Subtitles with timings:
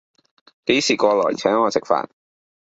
[0.65, 2.07] 幾時過來請我食飯